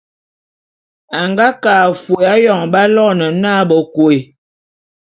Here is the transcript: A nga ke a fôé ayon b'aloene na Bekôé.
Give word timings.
A 1.19 1.19
nga 1.29 1.47
ke 1.61 1.71
a 1.83 1.85
fôé 2.03 2.25
ayon 2.35 2.61
b'aloene 2.73 3.27
na 3.41 3.51
Bekôé. 3.69 4.17